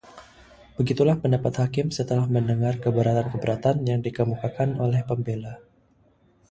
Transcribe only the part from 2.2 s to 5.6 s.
mendengar keberatan-keberatan yang dikemukakan oleh pembela